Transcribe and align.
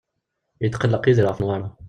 Yetqelleq 0.63 1.05
Yidir 1.07 1.25
ɣef 1.27 1.37
Newwara. 1.39 1.67